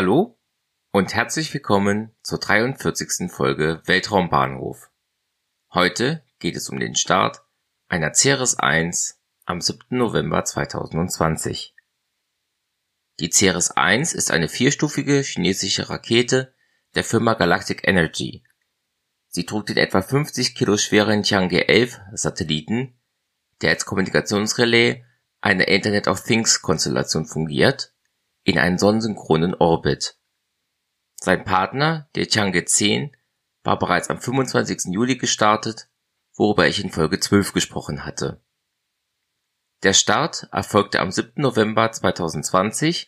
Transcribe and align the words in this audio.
Hallo 0.00 0.38
und 0.92 1.12
herzlich 1.12 1.52
willkommen 1.52 2.14
zur 2.22 2.38
43. 2.38 3.32
Folge 3.32 3.82
Weltraumbahnhof. 3.84 4.92
Heute 5.74 6.22
geht 6.38 6.54
es 6.54 6.68
um 6.68 6.78
den 6.78 6.94
Start 6.94 7.42
einer 7.88 8.14
Ceres 8.14 8.60
1 8.60 9.20
am 9.44 9.60
7. 9.60 9.80
November 9.98 10.44
2020. 10.44 11.74
Die 13.18 13.30
Ceres 13.32 13.72
1 13.72 14.12
ist 14.12 14.30
eine 14.30 14.46
vierstufige 14.46 15.20
chinesische 15.20 15.90
Rakete 15.90 16.54
der 16.94 17.02
Firma 17.02 17.34
Galactic 17.34 17.80
Energy. 17.82 18.44
Sie 19.26 19.46
trug 19.46 19.66
den 19.66 19.78
etwa 19.78 20.00
50 20.00 20.54
Kilo 20.54 20.76
schweren 20.76 21.24
Tiange 21.24 21.66
11 21.66 21.98
Satelliten, 22.12 23.00
der 23.62 23.70
als 23.70 23.84
Kommunikationsrelais 23.84 25.02
einer 25.40 25.66
Internet 25.66 26.06
of 26.06 26.22
Things 26.22 26.62
Konstellation 26.62 27.26
fungiert, 27.26 27.96
in 28.48 28.58
einen 28.58 28.78
sonnensynchronen 28.78 29.54
Orbit. 29.54 30.16
Sein 31.16 31.44
Partner, 31.44 32.08
der 32.14 32.28
Tiange 32.28 32.64
10, 32.64 33.16
war 33.62 33.78
bereits 33.78 34.08
am 34.10 34.20
25. 34.20 34.92
Juli 34.92 35.16
gestartet, 35.16 35.88
worüber 36.34 36.66
ich 36.66 36.82
in 36.82 36.90
Folge 36.90 37.20
12 37.20 37.52
gesprochen 37.52 38.04
hatte 38.04 38.40
der 39.84 39.92
Start 39.92 40.48
erfolgte 40.50 40.98
am 40.98 41.12
7. 41.12 41.34
November 41.36 41.92
2020 41.92 43.06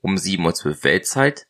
um 0.00 0.14
7:12 0.14 0.66
Uhr 0.66 0.84
Weltzeit 0.84 1.48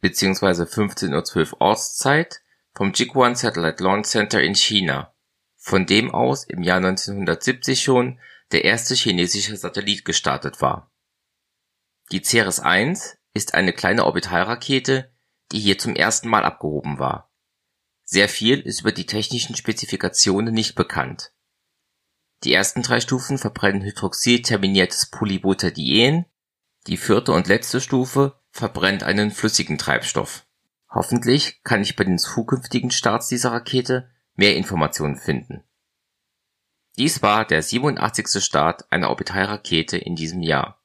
bzw. 0.00 0.64
15:12 0.64 1.52
Uhr 1.52 1.60
Ortszeit 1.60 2.40
vom 2.74 2.92
Jiuquan 2.92 3.36
Satellite 3.36 3.82
Launch 3.82 4.06
Center 4.06 4.42
in 4.42 4.56
China, 4.56 5.14
von 5.56 5.86
dem 5.86 6.12
aus 6.12 6.44
im 6.44 6.62
Jahr 6.62 6.78
1970 6.78 7.80
schon 7.80 8.18
der 8.50 8.64
erste 8.64 8.94
chinesische 8.94 9.56
Satellit 9.56 10.04
gestartet 10.04 10.60
war. 10.60 10.89
Die 12.12 12.22
Ceres-1 12.22 13.16
ist 13.34 13.54
eine 13.54 13.72
kleine 13.72 14.04
Orbitalrakete, 14.04 15.12
die 15.52 15.60
hier 15.60 15.78
zum 15.78 15.94
ersten 15.94 16.28
Mal 16.28 16.44
abgehoben 16.44 16.98
war. 16.98 17.32
Sehr 18.04 18.28
viel 18.28 18.60
ist 18.60 18.80
über 18.80 18.92
die 18.92 19.06
technischen 19.06 19.54
Spezifikationen 19.54 20.52
nicht 20.52 20.74
bekannt 20.74 21.32
die 22.44 22.54
ersten 22.54 22.82
drei 22.82 23.00
Stufen 23.00 23.38
verbrennen 23.38 23.82
hydroxylterminiertes 23.82 25.06
Polybutadien, 25.10 26.24
die 26.86 26.96
vierte 26.96 27.32
und 27.32 27.48
letzte 27.48 27.80
Stufe 27.80 28.40
verbrennt 28.50 29.02
einen 29.02 29.30
flüssigen 29.30 29.76
Treibstoff. 29.76 30.46
Hoffentlich 30.88 31.62
kann 31.62 31.82
ich 31.82 31.96
bei 31.96 32.04
den 32.04 32.18
zukünftigen 32.18 32.90
Starts 32.90 33.28
dieser 33.28 33.52
Rakete 33.52 34.10
mehr 34.34 34.56
Informationen 34.56 35.16
finden. 35.16 35.62
Dies 36.96 37.22
war 37.22 37.44
der 37.44 37.62
87. 37.62 38.42
Start 38.42 38.90
einer 38.90 39.10
Orbitalrakete 39.10 39.98
in 39.98 40.16
diesem 40.16 40.42
Jahr. 40.42 40.79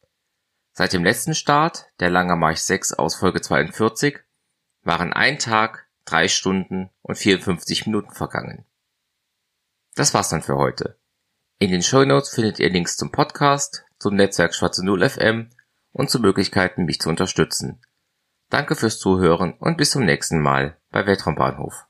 Seit 0.78 0.92
dem 0.92 1.06
letzten 1.06 1.36
Start, 1.36 1.86
der 2.02 2.10
Langer 2.10 2.36
March 2.36 2.60
6 2.60 2.96
aus 2.96 3.16
Folge 3.16 3.40
42, 3.40 4.20
waren 4.84 5.14
ein 5.14 5.40
Tag, 5.40 5.88
drei 6.04 6.28
Stunden 6.28 6.90
und 7.02 7.16
54 7.16 7.86
Minuten 7.86 8.12
vergangen. 8.12 8.66
Das 9.96 10.14
war's 10.14 10.28
dann 10.28 10.42
für 10.42 10.58
heute. 10.58 11.00
In 11.60 11.72
den 11.72 11.82
Shownotes 11.82 12.30
findet 12.36 12.60
ihr 12.60 12.70
Links 12.70 12.98
zum 12.98 13.14
Podcast, 13.14 13.86
zum 14.00 14.16
Netzwerk 14.16 14.54
Schwarze 14.54 14.86
Null 14.86 15.08
FM 15.08 15.50
und 15.94 16.10
zu 16.10 16.20
Möglichkeiten, 16.20 16.84
mich 16.84 17.00
zu 17.00 17.08
unterstützen. 17.08 17.82
Danke 18.50 18.76
fürs 18.76 19.00
Zuhören 19.00 19.54
und 19.54 19.78
bis 19.78 19.92
zum 19.92 20.04
nächsten 20.04 20.42
Mal 20.42 20.78
bei 20.92 21.08
Weltraumbahnhof. 21.08 21.88